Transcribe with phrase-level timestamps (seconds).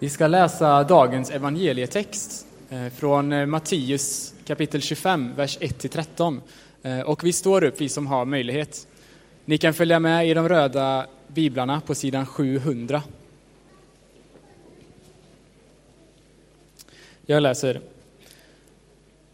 [0.00, 6.40] Vi ska läsa dagens evangelietext eh, från eh, Matteus kapitel 25, vers 1-13.
[6.82, 8.86] Eh, och vi står upp, vi som har möjlighet.
[9.44, 13.02] Ni kan följa med i de röda biblarna på sidan 700.
[17.26, 17.80] Jag läser.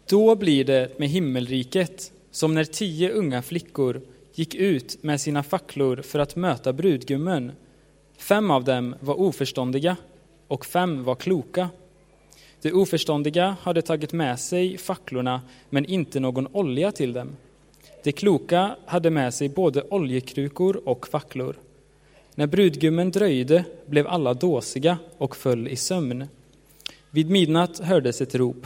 [0.09, 4.01] Då blir det med himmelriket som när tio unga flickor
[4.33, 7.51] gick ut med sina facklor för att möta brudgummen.
[8.17, 9.95] Fem av dem var oförståndiga
[10.47, 11.69] och fem var kloka.
[12.61, 17.35] De oförståndiga hade tagit med sig facklorna, men inte någon olja till dem.
[18.03, 21.55] De kloka hade med sig både oljekrukor och facklor.
[22.35, 26.27] När brudgummen dröjde blev alla dåsiga och föll i sömn.
[27.11, 28.65] Vid midnatt hördes ett rop.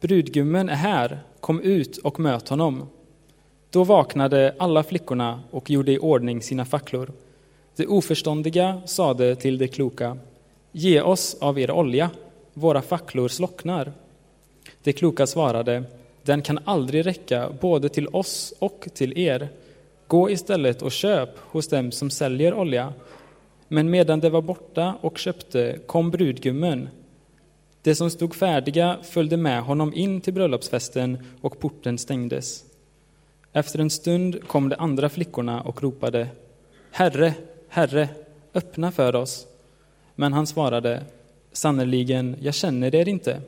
[0.00, 2.88] Brudgummen är här, kom ut och möt honom.
[3.70, 7.12] Då vaknade alla flickorna och gjorde i ordning sina facklor.
[7.76, 10.18] De oförståndiga sade till de kloka,
[10.78, 12.10] Ge oss av er olja,
[12.54, 13.92] våra facklor slocknar.
[14.82, 15.84] De kloka svarade,
[16.22, 19.48] Den kan aldrig räcka både till oss och till er.
[20.06, 22.92] Gå istället och köp hos dem som säljer olja.
[23.68, 26.88] Men medan de var borta och köpte kom brudgummen.
[27.82, 32.64] De som stod färdiga följde med honom in till bröllopsfesten och porten stängdes.
[33.52, 36.28] Efter en stund kom de andra flickorna och ropade
[36.90, 37.34] Herre,
[37.68, 38.08] Herre,
[38.54, 39.46] öppna för oss.
[40.18, 41.04] Men han svarade
[41.52, 43.40] Sannerligen, jag känner er inte.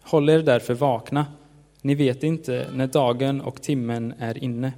[0.00, 1.26] Håll er därför vakna.
[1.82, 4.72] Ni vet inte när dagen och timmen är inne.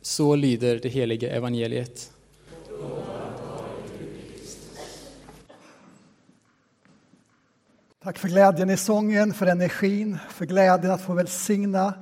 [0.00, 2.12] Så lyder det heliga evangeliet.
[8.02, 11.94] Tack för glädjen i sången, för energin, för glädjen att få välsigna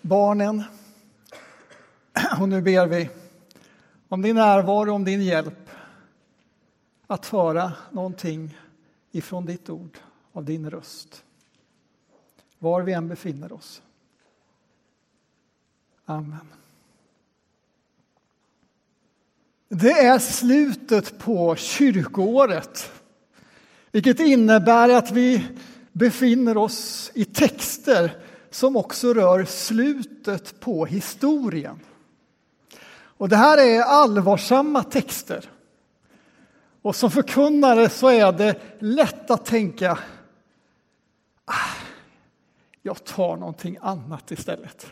[0.00, 0.62] barnen.
[2.40, 3.08] Och nu ber vi
[4.08, 5.67] om din närvaro, om din hjälp
[7.10, 8.58] att höra någonting
[9.12, 9.98] ifrån ditt ord,
[10.32, 11.24] av din röst.
[12.58, 13.82] Var vi än befinner oss.
[16.04, 16.48] Amen.
[19.68, 22.92] Det är slutet på kyrkoåret,
[23.90, 25.46] vilket innebär att vi
[25.92, 28.16] befinner oss i texter
[28.50, 31.80] som också rör slutet på historien.
[32.90, 35.50] Och det här är allvarsamma texter.
[36.82, 39.98] Och som förkunnare så är det lätt att tänka
[41.44, 41.76] ah,
[42.82, 44.86] jag tar någonting annat istället.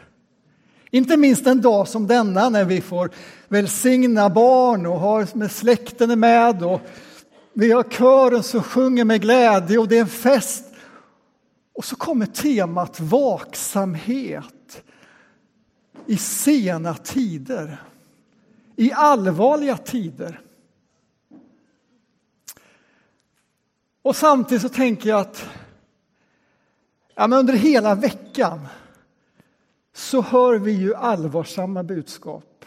[0.90, 3.10] Inte minst en dag som denna när vi får
[3.48, 6.80] välsigna barn och har med släkten är med och
[7.52, 10.64] vi har kören som sjunger med glädje och det är en fest.
[11.72, 14.82] Och så kommer temat vaksamhet
[16.06, 17.82] i sena tider,
[18.76, 20.40] i allvarliga tider.
[24.06, 25.48] Och samtidigt så tänker jag att
[27.14, 28.66] ja, men under hela veckan
[29.94, 32.64] så hör vi ju allvarsamma budskap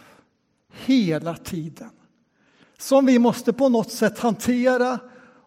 [0.71, 1.89] hela tiden
[2.77, 4.99] som vi måste på något sätt hantera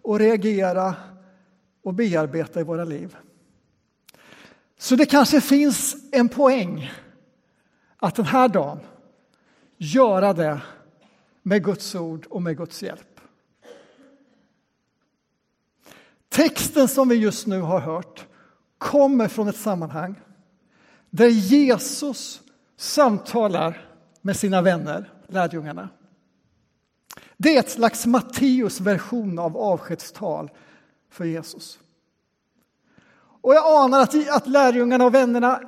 [0.03, 0.95] och reagera
[1.83, 3.17] och bearbeta i våra liv.
[4.79, 6.93] Så det kanske finns en poäng
[7.97, 8.81] att den här dagen
[9.77, 10.61] göra det
[11.43, 13.12] med Guds ord och med Guds hjälp.
[16.32, 18.26] Texten som vi just nu har hört
[18.78, 20.20] kommer från ett sammanhang
[21.10, 22.41] där Jesus
[22.76, 23.88] samtalar
[24.20, 25.88] med sina vänner, lärjungarna.
[27.37, 30.50] Det är ett slags Matteus version av avskedstal
[31.10, 31.78] för Jesus.
[33.43, 35.60] Och jag anar att, att lärjungarna och vännerna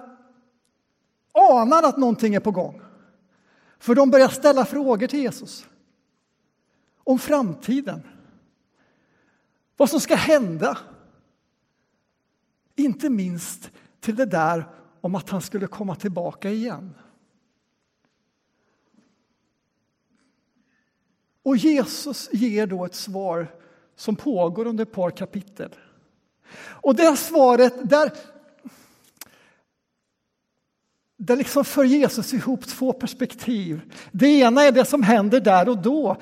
[1.33, 2.81] anar att någonting är på gång.
[3.79, 5.67] För de börjar ställa frågor till Jesus
[7.05, 8.03] om framtiden.
[9.77, 10.79] Vad som ska hända.
[12.77, 13.71] Inte minst
[14.01, 14.69] till det där
[15.01, 16.95] om att han skulle komma tillbaka igen.
[21.43, 23.55] Och Jesus ger då ett svar
[23.97, 25.71] som pågår under ett par kapitel.
[26.57, 28.13] Och det svaret, där,
[31.17, 33.95] där liksom för Jesus ihop två perspektiv.
[34.13, 36.17] Det ena är det som händer där och då,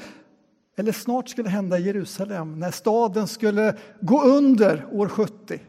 [0.76, 5.60] eller snart skulle hända i Jerusalem, när staden skulle gå under år 70.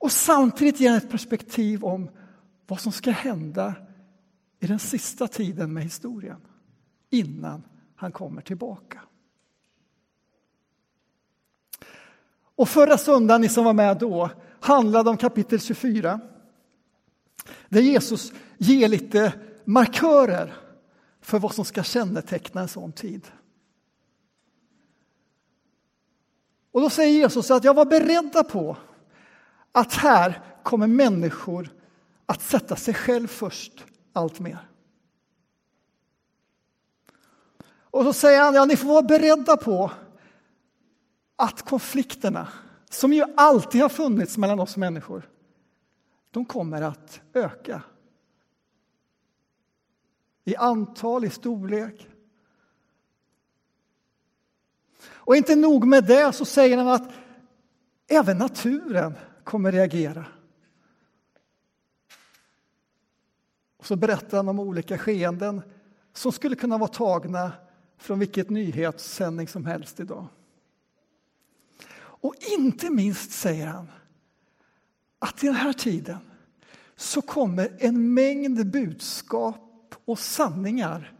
[0.00, 2.10] Och samtidigt ger han ett perspektiv om
[2.66, 3.74] vad som ska hända
[4.60, 6.40] i den sista tiden med historien,
[7.10, 7.62] innan
[7.96, 9.00] han kommer tillbaka.
[12.56, 14.30] Och förra söndagen, ni som var med då,
[14.60, 16.20] handlade om kapitel 24.
[17.68, 19.32] Där Jesus ger lite
[19.64, 20.54] markörer
[21.20, 23.26] för vad som ska känneteckna en sån tid.
[26.78, 28.76] Och då säger Jesus att jag var beredda på
[29.72, 31.70] att här kommer människor
[32.26, 34.58] att sätta sig själv först allt mer.
[37.66, 39.90] Och så säger han, ja ni får vara beredda på
[41.36, 42.48] att konflikterna,
[42.90, 45.28] som ju alltid har funnits mellan oss människor,
[46.30, 47.82] de kommer att öka.
[50.44, 52.08] I antal, i storlek.
[55.28, 57.12] Och inte nog med det, så säger han att
[58.06, 59.14] även naturen
[59.44, 60.24] kommer reagera.
[63.76, 65.62] Och så berättar han om olika skeenden
[66.12, 67.52] som skulle kunna vara tagna
[67.98, 70.26] från vilket nyhetssändning som helst idag.
[71.98, 73.90] Och inte minst säger han
[75.18, 76.18] att i den här tiden
[76.96, 81.12] så kommer en mängd budskap och sanningar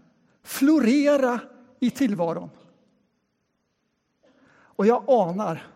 [0.42, 1.40] florera
[1.80, 2.50] i tillvaron.
[4.78, 5.66] Och jag anar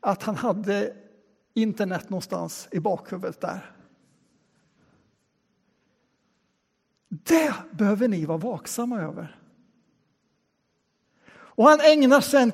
[0.00, 0.96] att han hade
[1.54, 3.74] internet någonstans i bakhuvudet där.
[7.08, 9.40] Det behöver ni vara vaksamma över.
[11.30, 12.52] Och han ägnar sen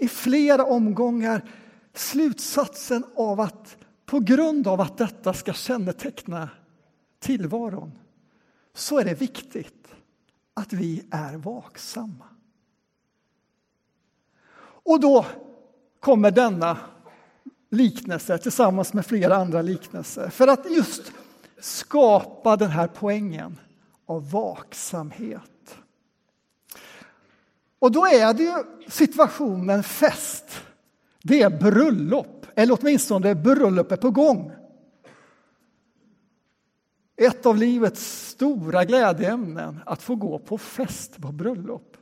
[0.00, 1.50] i flera omgångar
[1.92, 6.48] slutsatsen av att på grund av att detta ska känneteckna
[7.18, 7.98] tillvaron
[8.74, 9.88] så är det viktigt
[10.54, 12.33] att vi är vaksamma.
[14.84, 15.26] Och då
[16.00, 16.78] kommer denna
[17.70, 21.12] liknelse tillsammans med flera andra liknelser för att just
[21.60, 23.58] skapa den här poängen
[24.06, 25.76] av vaksamhet.
[27.78, 28.54] Och då är det ju
[28.88, 30.44] situationen fest.
[31.22, 34.52] Det är bröllop, eller åtminstone bröllopet på gång.
[37.16, 41.96] Ett av livets stora glädjeämnen, att få gå på fest på bröllop.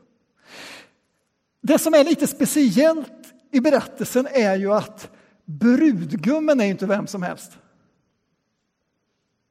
[1.64, 5.10] Det som är lite speciellt i berättelsen är ju att
[5.44, 7.58] brudgummen är inte vem som helst.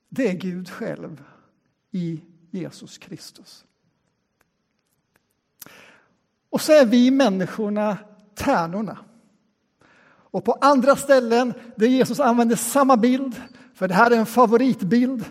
[0.10, 1.24] Det är Gud själv
[1.92, 2.22] i
[2.52, 3.66] Jesus Kristus.
[6.50, 7.98] Och så är vi människorna
[8.36, 8.98] tärnorna.
[10.32, 13.42] Och på andra ställen där Jesus använder samma bild,
[13.74, 15.26] för det här är en favoritbild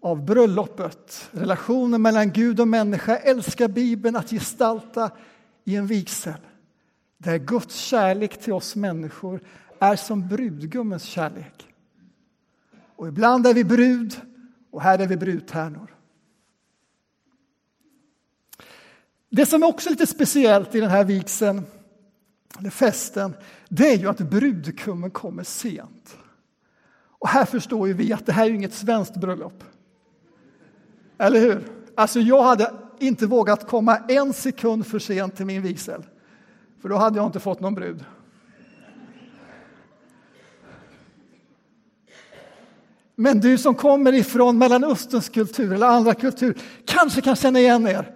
[0.00, 5.10] av bröllopet, relationen mellan Gud och människa, älskar Bibeln att gestalta
[5.64, 6.40] i en vigsel
[7.18, 9.40] där Guds kärlek till oss människor
[9.78, 11.68] är som brudgummens kärlek.
[12.96, 14.20] Och ibland är vi brud
[14.70, 15.96] och här är vi brudtärnor.
[19.30, 21.62] Det som är också lite speciellt i den här vigseln,
[22.58, 23.34] eller festen,
[23.68, 26.16] det är ju att brudkummen kommer sent.
[27.22, 29.64] Och här förstår ju vi att det här är inget svenskt bröllop.
[31.18, 31.64] Eller hur?
[31.94, 36.02] Alltså jag hade inte vågat komma en sekund för sent till min vigsel.
[36.82, 38.04] För då hade jag inte fått någon brud.
[43.14, 48.14] Men du som kommer ifrån Mellanösterns kultur eller andra kultur kanske kan känna igen er.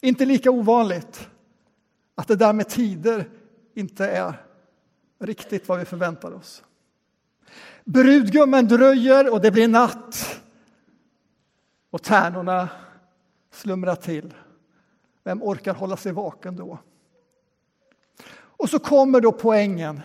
[0.00, 1.28] Inte lika ovanligt
[2.14, 3.28] att det där med tider
[3.74, 4.34] inte är
[5.20, 6.62] riktigt vad vi förväntar oss.
[7.84, 10.40] Brudgummen dröjer och det blir natt.
[11.90, 12.68] Och tärnorna
[13.52, 14.34] slumra till.
[15.24, 16.78] Vem orkar hålla sig vaken då?
[18.34, 20.00] Och så kommer då poängen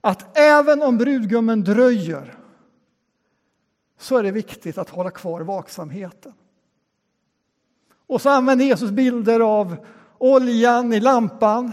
[0.00, 2.38] att även om brudgummen dröjer
[3.98, 6.32] så är det viktigt att hålla kvar vaksamheten.
[8.06, 9.86] Och så använder Jesus bilder av
[10.18, 11.72] oljan i lampan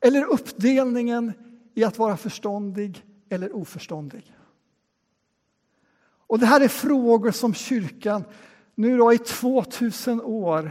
[0.00, 1.32] eller uppdelningen
[1.74, 4.34] i att vara förståndig eller oförståndig.
[6.26, 8.24] Och det här är frågor som kyrkan
[8.80, 10.70] nu då i 2000 år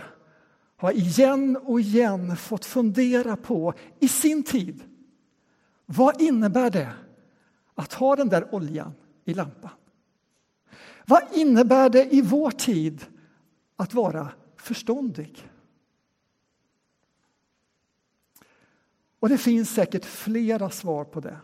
[0.78, 4.84] har igen och igen fått fundera på i sin tid.
[5.86, 6.94] Vad innebär det
[7.75, 8.94] att ha den där oljan
[9.25, 9.72] i lampan?
[11.06, 13.06] Vad innebär det i vår tid
[13.80, 15.50] att vara förståndig.
[19.20, 21.38] Och det finns säkert flera svar på det.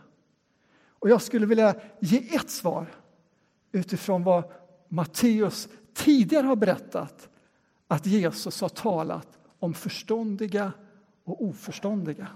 [0.88, 2.86] Och jag skulle vilja ge ett svar
[3.72, 4.52] utifrån vad
[4.88, 7.28] Matteus tidigare har berättat
[7.88, 10.72] att Jesus har talat om förståndiga
[11.24, 12.28] och oförståndiga.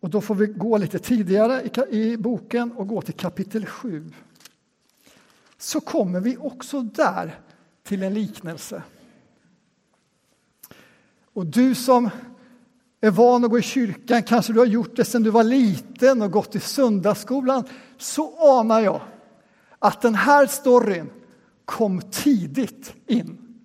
[0.00, 4.10] Och då får vi gå lite tidigare i boken och gå till kapitel 7.
[5.58, 7.40] Så kommer vi också där
[7.82, 8.82] till en liknelse.
[11.32, 12.10] Och du som
[13.00, 16.22] är van att gå i kyrkan, kanske du har gjort det sedan du var liten
[16.22, 17.64] och gått i söndagsskolan,
[17.98, 19.00] så anar jag
[19.84, 21.10] att den här storyn
[21.64, 23.58] kom tidigt in.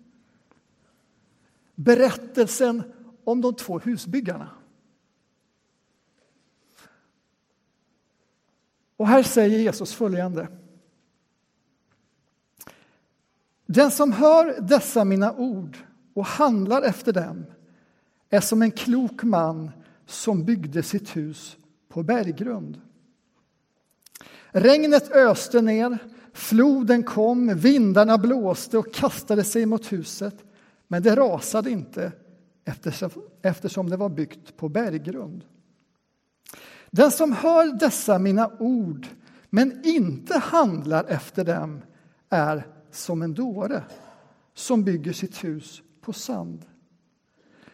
[1.76, 2.84] Berättelsen
[3.24, 4.50] om de två husbyggarna.
[8.98, 10.48] Och här säger Jesus följande.
[13.66, 15.78] Den som hör dessa mina ord
[16.14, 17.46] och handlar efter dem
[18.30, 19.72] är som en klok man
[20.06, 21.58] som byggde sitt hus
[21.90, 22.82] på berggrund.
[24.52, 25.98] Regnet öste ner,
[26.34, 30.36] floden kom, vindarna blåste och kastade sig mot huset
[30.88, 32.12] men det rasade inte
[33.42, 35.46] eftersom det var byggt på berggrund.
[36.92, 39.08] Den som hör dessa mina ord
[39.50, 41.82] men inte handlar efter dem
[42.30, 43.84] är som en dåre
[44.54, 46.66] som bygger sitt hus på sand.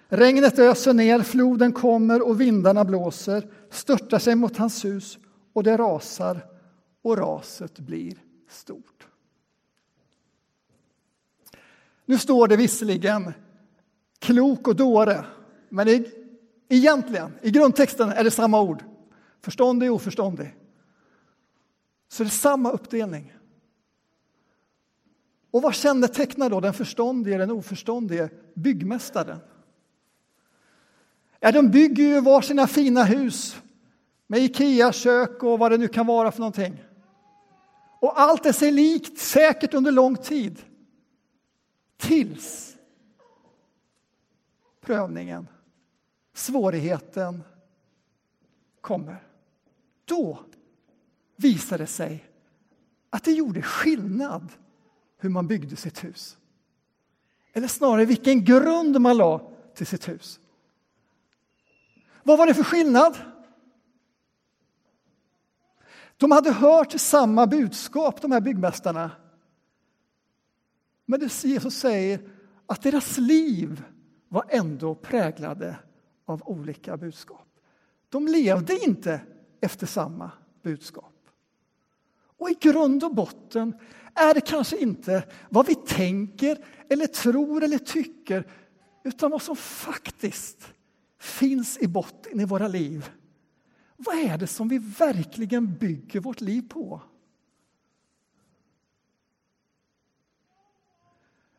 [0.08, 5.18] Regnet öser ner, floden kommer och vindarna blåser, störtar sig mot hans hus
[5.54, 6.55] och det rasar
[7.06, 9.08] och raset blir stort.
[12.06, 13.34] Nu står det visserligen
[14.20, 15.26] klok och dåre,
[15.70, 16.06] men
[16.70, 18.84] egentligen, i grundtexten är det samma ord.
[19.42, 20.56] Förståndig och oförståndig.
[22.08, 23.34] Så det är samma uppdelning.
[25.52, 29.40] Och vad kännetecknar då den förståndige den oförståndige byggmästaren?
[31.40, 33.62] Ja, de bygger ju var sina fina hus
[34.28, 36.85] med Ikea-kök och vad det nu kan vara för någonting.
[38.06, 40.62] Och allt är sig likt, säkert under lång tid.
[41.98, 42.78] Tills
[44.82, 45.48] prövningen,
[46.34, 47.44] svårigheten
[48.82, 49.24] kommer.
[50.06, 50.40] Då
[51.36, 52.26] visar det sig
[53.10, 54.52] att det gjorde skillnad
[55.18, 56.38] hur man byggde sitt hus.
[57.54, 60.40] Eller snarare vilken grund man la till sitt hus.
[62.24, 63.18] Vad var det för skillnad?
[66.18, 69.12] De hade hört samma budskap, de här byggmästarna.
[71.06, 72.20] Men Jesus säger
[72.66, 73.84] att deras liv
[74.30, 75.76] var ändå präglade
[76.26, 77.48] av olika budskap.
[78.10, 79.22] De levde inte
[79.62, 80.32] efter samma
[80.64, 81.14] budskap.
[82.38, 83.74] Och i grund och botten
[84.14, 88.52] är det kanske inte vad vi tänker eller tror eller tycker
[89.04, 90.74] utan vad som faktiskt
[91.20, 93.10] finns i botten i våra liv.
[93.98, 97.02] Vad är det som vi verkligen bygger vårt liv på?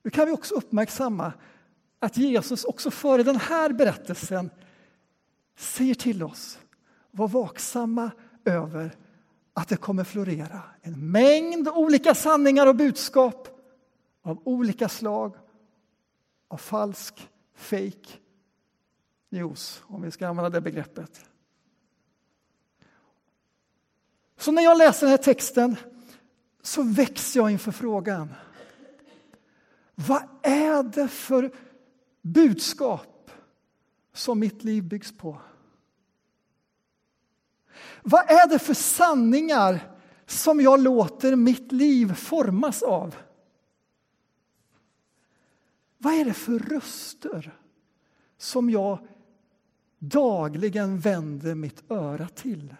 [0.03, 1.33] Nu kan vi också uppmärksamma
[1.99, 4.51] att Jesus också före den här berättelsen
[5.57, 6.59] säger till oss
[7.11, 8.11] var vaksamma
[8.45, 8.97] över
[9.55, 13.49] att det kommer florera en mängd olika sanningar och budskap
[14.23, 15.37] av olika slag
[16.49, 18.09] av falsk, fake
[19.29, 21.25] news, om vi ska använda det begreppet.
[24.37, 25.77] Så när jag läser den här texten
[26.63, 28.35] så väcks jag inför frågan.
[29.95, 31.51] Vad är det för
[32.23, 33.31] budskap
[34.13, 35.41] som mitt liv byggs på?
[38.03, 39.93] Vad är det för sanningar
[40.27, 43.17] som jag låter mitt liv formas av?
[45.99, 47.59] Vad är det för röster
[48.39, 49.07] som jag
[49.99, 52.75] dagligen vänder mitt öra till?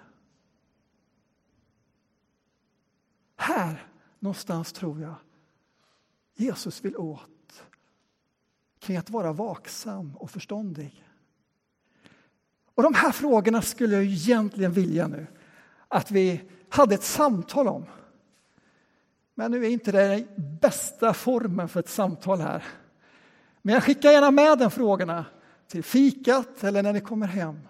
[3.37, 3.87] Här
[4.19, 5.15] någonstans tror jag
[6.35, 7.63] Jesus vill åt
[8.79, 11.05] kring att vara vaksam och förståndig.
[12.75, 15.27] Och de här frågorna skulle jag egentligen vilja nu
[15.89, 17.85] att vi hade ett samtal om.
[19.35, 22.65] Men nu är inte det den bästa formen för ett samtal här.
[23.63, 25.25] Men jag skickar gärna med den frågorna
[25.67, 27.61] till fikat eller när ni kommer hem.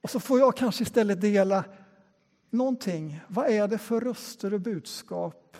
[0.00, 1.64] Och så får jag kanske istället dela
[2.52, 3.20] någonting.
[3.28, 5.56] Vad är det för röster och budskap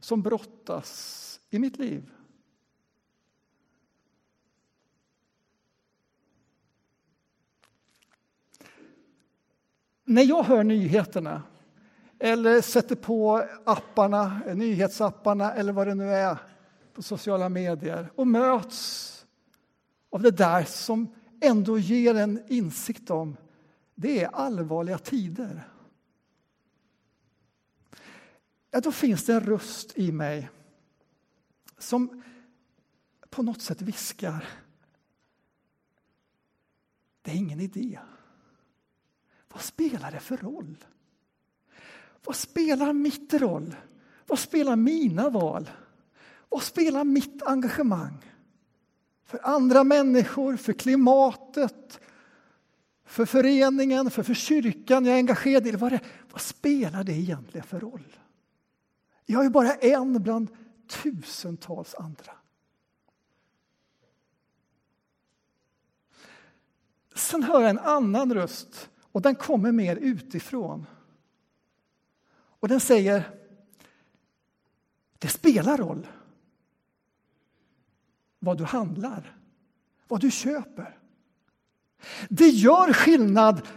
[0.00, 2.10] som brottas i mitt liv?
[10.04, 11.42] När jag hör nyheterna
[12.18, 16.38] eller sätter på apparna, nyhetsapparna eller vad det nu är
[16.92, 19.26] på sociala medier och möts
[20.10, 23.36] av det där som ändå ger en insikt om
[23.94, 25.68] det är allvarliga tider.
[28.74, 30.50] Ja, då finns det en röst i mig
[31.78, 32.22] som
[33.30, 34.48] på något sätt viskar.
[37.22, 37.98] Det är ingen idé.
[39.52, 40.84] Vad spelar det för roll?
[42.24, 43.74] Vad spelar mitt roll?
[44.26, 45.70] Vad spelar mina val?
[46.48, 48.32] Vad spelar mitt engagemang?
[49.24, 52.00] För andra människor, för klimatet,
[53.04, 55.70] för föreningen, för, för kyrkan jag är engagerad i.
[55.70, 56.00] Vad, det,
[56.30, 58.16] vad spelar det egentligen för roll?
[59.26, 60.50] Jag är bara en bland
[60.88, 62.32] tusentals andra.
[67.14, 70.86] Sen hör jag en annan röst och den kommer mer utifrån.
[72.34, 73.40] Och den säger
[75.18, 76.06] det spelar roll
[78.38, 79.38] vad du handlar,
[80.08, 80.98] vad du köper.
[82.28, 83.68] Det gör skillnad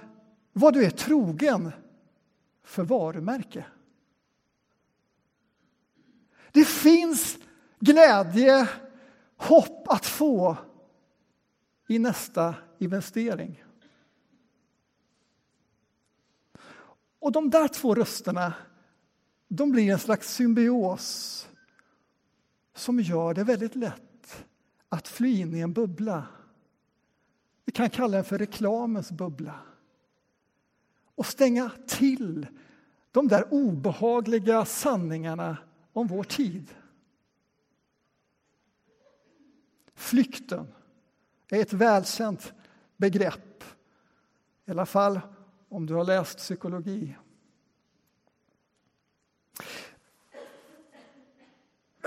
[0.54, 1.72] vad du är trogen
[2.63, 3.66] för varumärke.
[6.58, 7.38] Det finns
[7.80, 8.70] glädje,
[9.36, 10.58] hopp att få
[11.88, 13.64] i nästa investering.
[17.20, 18.54] Och de där två rösterna
[19.48, 21.48] de blir en slags symbios
[22.76, 24.46] som gör det väldigt lätt
[24.90, 26.28] att fly in i en bubbla.
[27.66, 29.60] Vi kan kalla den för reklamens bubbla.
[31.16, 32.48] Och stänga till
[33.12, 35.58] de där obehagliga sanningarna
[35.98, 36.75] om vår tid.
[39.96, 40.68] Flykten
[41.50, 42.54] är ett välkänt
[42.98, 43.63] begrepp,
[44.66, 45.20] i alla fall
[45.70, 47.18] om du har läst psykologi.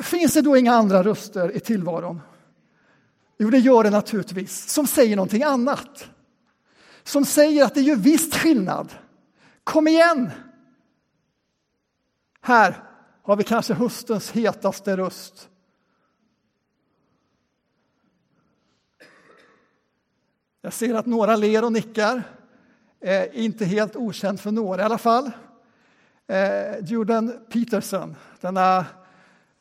[0.03, 2.21] Finns det då inga andra röster i tillvaron?
[3.39, 6.11] Jo, det gör det naturligtvis, som säger någonting annat.
[7.03, 8.95] Som säger att det gör visst skillnad.
[9.65, 10.31] Kom igen!
[12.41, 12.90] Här
[13.23, 15.49] har vi kanske höstens hetaste röst.
[20.63, 22.23] Jag ser att några ler och nickar.
[23.01, 25.31] Eh, inte helt okänd för några i alla fall.
[26.27, 28.79] Eh, Jordan Peterson, denna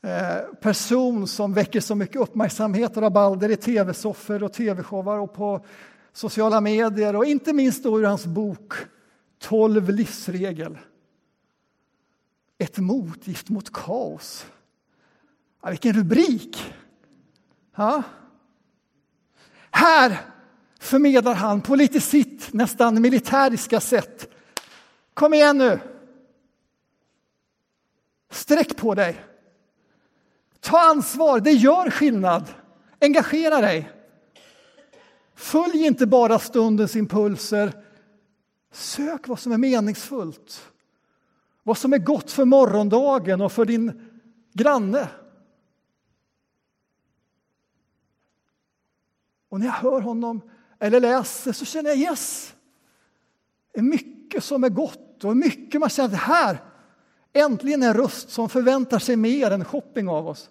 [0.04, 5.66] eh, person som väcker så mycket uppmärksamhet och rabalder i tv-soffor och tv-showar och på
[6.14, 8.74] sociala medier och inte minst då ur hans bok
[9.40, 10.78] 12 livsregel.
[12.62, 14.46] Ett motgift mot kaos.
[15.62, 16.74] Ja, vilken rubrik!
[17.76, 18.04] Ja.
[19.72, 20.18] Här
[20.80, 24.30] förmedlar han på lite sitt nästan militäriska sätt.
[25.14, 25.80] Kom igen nu!
[28.32, 29.26] Sträck på dig!
[30.60, 32.46] Ta ansvar, det gör skillnad.
[33.02, 33.92] Engagera dig.
[35.36, 37.84] Följ inte bara stundens impulser.
[38.72, 40.72] Sök vad som är meningsfullt.
[41.70, 44.12] Vad som är gott för morgondagen och för din
[44.54, 45.10] granne.
[49.50, 50.42] Och när jag hör honom
[50.80, 52.56] eller läser så känner jag yes.
[53.74, 56.64] Det är mycket som är gott och mycket man känner att här
[57.34, 60.50] äntligen en röst som förväntar sig mer än shopping av oss.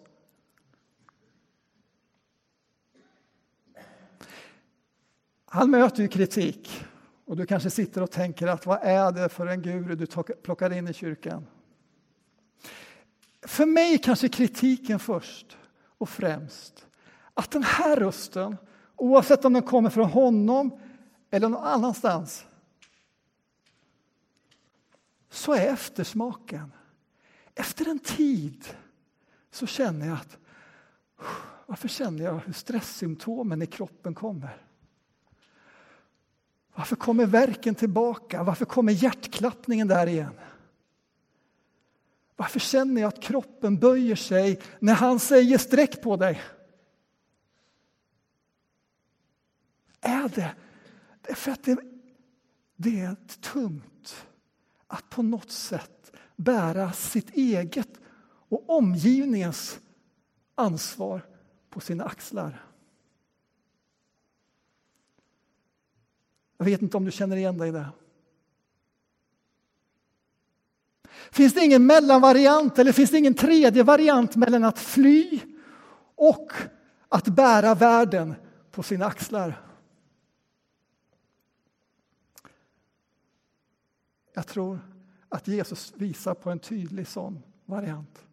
[5.45, 6.85] Han möter ju kritik
[7.29, 10.07] och du kanske sitter och tänker att vad är det för en guru du
[10.43, 11.47] plockar in i kyrkan?
[13.43, 15.57] För mig kanske kritiken först
[15.99, 16.87] och främst
[17.35, 18.57] att den här rösten,
[18.97, 20.81] oavsett om den kommer från honom
[21.31, 22.47] eller någon annanstans,
[25.31, 26.73] så är eftersmaken.
[27.55, 28.65] Efter en tid
[29.51, 30.39] så känner jag att
[31.67, 34.68] varför känner jag hur stresssymptomen i kroppen kommer?
[36.79, 38.43] Varför kommer verken tillbaka?
[38.43, 40.35] Varför kommer hjärtklappningen där igen?
[42.37, 46.43] Varför känner jag att kroppen böjer sig när han säger sträck på dig?
[50.01, 50.55] Är det,
[51.23, 51.77] det är för att det,
[52.77, 54.27] det är tungt
[54.87, 58.01] att på något sätt bära sitt eget
[58.49, 59.81] och omgivningens
[60.55, 61.23] ansvar
[61.71, 62.65] på sina axlar.
[66.71, 67.87] Vet inte om du känner igen dig i det.
[71.31, 75.41] Finns det ingen mellanvariant eller finns det ingen tredje variant mellan att fly
[76.15, 76.53] och
[77.09, 78.35] att bära världen
[78.71, 79.65] på sina axlar?
[84.35, 84.81] Jag tror
[85.29, 88.25] att Jesus visar på en tydlig sån variant.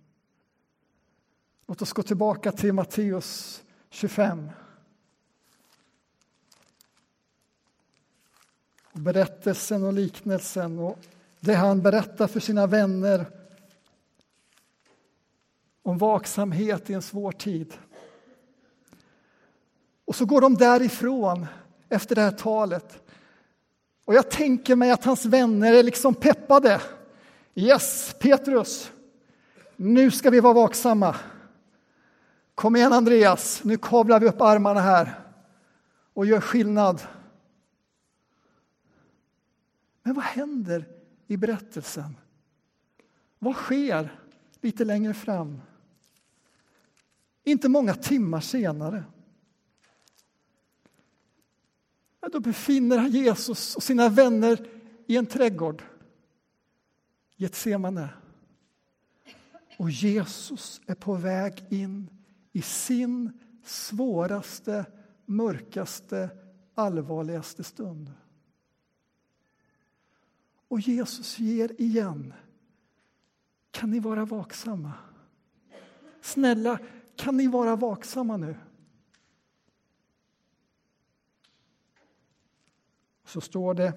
[1.67, 4.49] Låt oss gå tillbaka till Matteus 25.
[8.95, 10.99] Berättelsen och liknelsen och
[11.39, 13.25] det han berättar för sina vänner
[15.83, 17.73] om vaksamhet i en svår tid.
[20.05, 21.45] Och så går de därifrån
[21.89, 23.03] efter det här talet.
[24.05, 26.81] Och jag tänker mig att hans vänner är liksom peppade.
[27.55, 28.91] Yes, Petrus,
[29.75, 31.15] nu ska vi vara vaksamma.
[32.55, 35.19] Kom igen Andreas, nu kavlar vi upp armarna här
[36.13, 37.01] och gör skillnad
[40.05, 40.87] men vad händer
[41.27, 42.15] i berättelsen?
[43.39, 44.19] Vad sker
[44.61, 45.61] lite längre fram?
[47.43, 49.03] Inte många timmar senare.
[52.21, 54.67] Ja, då befinner Jesus och sina vänner
[55.07, 55.83] i en trädgård,
[57.35, 58.09] Getsemane.
[59.77, 62.09] Och Jesus är på väg in
[62.51, 64.85] i sin svåraste,
[65.25, 66.29] mörkaste,
[66.75, 68.11] allvarligaste stund.
[70.67, 72.33] Och Jesus ger igen.
[73.71, 74.93] Kan ni vara vaksamma?
[76.21, 76.79] Snälla,
[77.15, 78.55] kan ni vara vaksamma nu?
[83.25, 83.93] Så står det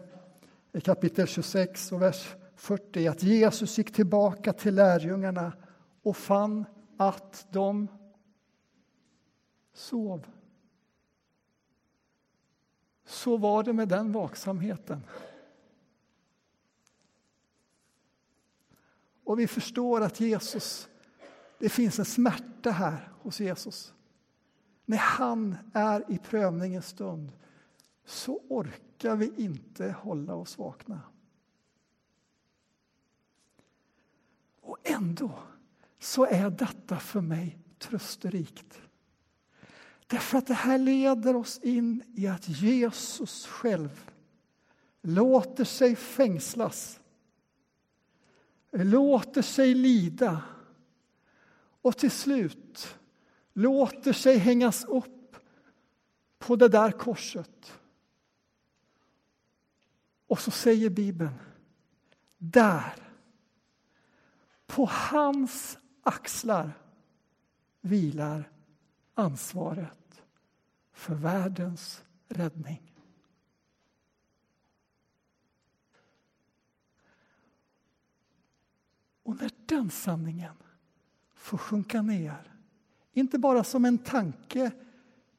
[0.73, 5.53] i kapitel 26 och vers 40 att Jesus gick tillbaka till lärjungarna
[6.03, 6.65] och fann
[6.97, 7.89] att de
[9.73, 10.27] sov.
[13.07, 15.03] Så var det med den vaksamheten.
[19.29, 20.89] Och vi förstår att Jesus,
[21.59, 23.95] det finns en smärta här hos Jesus.
[24.85, 27.33] När han är i prövningens stund
[28.05, 31.01] så orkar vi inte hålla oss vakna.
[34.61, 35.39] Och ändå
[35.99, 38.81] så är detta för mig trösterikt.
[40.07, 44.11] Därför att det här leder oss in i att Jesus själv
[45.03, 47.01] låter sig fängslas,
[48.73, 50.43] låter sig lida
[51.83, 52.99] och till slut
[53.53, 55.37] låter sig hängas upp
[56.39, 57.73] på det där korset.
[60.27, 61.35] Och så säger Bibeln,
[62.39, 62.95] där,
[64.67, 66.73] på hans axlar
[67.81, 68.51] vilar
[69.15, 70.23] ansvaret
[70.93, 72.98] för världens räddning.
[79.29, 80.55] Och när den sanningen
[81.35, 82.53] får sjunka ner,
[83.13, 84.71] inte bara som en tanke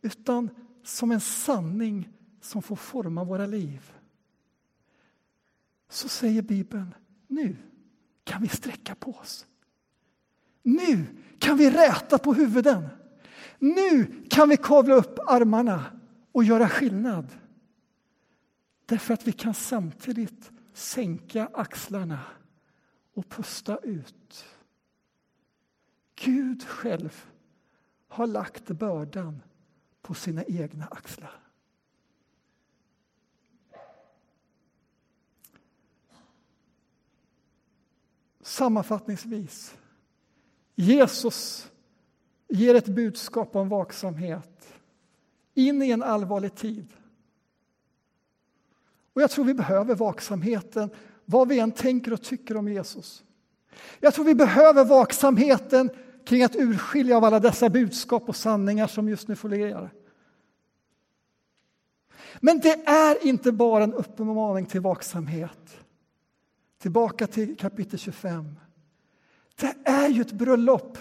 [0.02, 0.50] utan
[0.84, 2.10] som en sanning
[2.42, 3.92] som får forma våra liv
[5.90, 6.94] så säger Bibeln,
[7.28, 7.56] nu
[8.24, 9.46] kan vi sträcka på oss.
[10.64, 11.06] Nu
[11.40, 12.88] kan vi räta på huvuden.
[13.60, 15.86] Nu kan vi kavla upp armarna
[16.32, 17.28] och göra skillnad.
[18.86, 22.20] Därför att vi kan samtidigt sänka axlarna
[23.20, 24.46] och pusta ut.
[26.16, 27.26] Gud själv
[28.08, 29.42] har lagt bördan
[30.02, 31.40] på sina egna axlar.
[38.42, 39.78] Sammanfattningsvis.
[40.76, 41.72] Jesus
[42.48, 44.82] ger ett budskap om vaksamhet
[45.54, 46.94] in i en allvarlig tid.
[49.14, 50.90] Och jag tror vi behöver vaksamheten
[51.30, 53.24] vad vi än tänker och tycker om Jesus.
[54.00, 55.90] Jag tror vi behöver vaksamheten
[56.26, 59.94] kring att urskilja av alla dessa budskap och sanningar som just nu florerar.
[62.40, 65.78] Men det är inte bara en uppmaning till vaksamhet.
[66.82, 68.56] Tillbaka till kapitel 25.
[69.56, 70.98] Det är ju ett bröllop.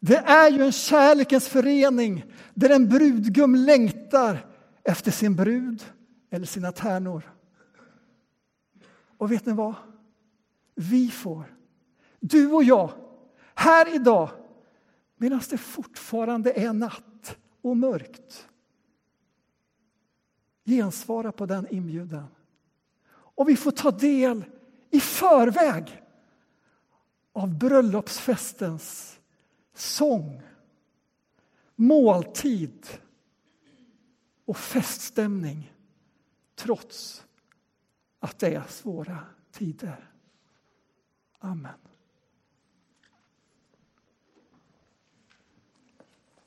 [0.00, 2.24] Det är ju en kärlekens förening
[2.54, 4.46] där en brudgum längtar
[4.82, 5.84] efter sin brud
[6.30, 7.37] eller sina tärnor.
[9.18, 9.74] Och vet ni vad?
[10.74, 11.56] Vi får,
[12.20, 12.90] du och jag,
[13.54, 14.30] här idag
[15.16, 18.48] medan det fortfarande är natt och mörkt
[20.64, 22.26] gensvara på den inbjudan.
[23.10, 24.44] Och vi får ta del
[24.90, 26.02] i förväg
[27.32, 29.18] av bröllopsfestens
[29.74, 30.42] sång,
[31.76, 32.86] måltid
[34.44, 35.72] och feststämning
[36.54, 37.24] trots
[38.18, 39.18] att det är svåra
[39.50, 40.10] tider.
[41.38, 41.87] Amen.